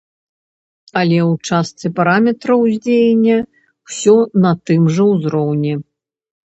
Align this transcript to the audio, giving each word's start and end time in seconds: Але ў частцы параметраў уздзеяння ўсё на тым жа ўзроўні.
Але 1.01 1.19
ў 1.29 1.49
частцы 1.49 1.85
параметраў 2.01 2.65
уздзеяння 2.67 3.37
ўсё 3.87 4.15
на 4.49 4.59
тым 4.71 4.81
жа 4.99 5.03
ўзроўні. 5.13 5.73